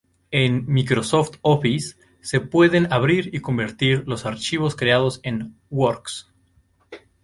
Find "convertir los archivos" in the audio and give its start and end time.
3.39-4.75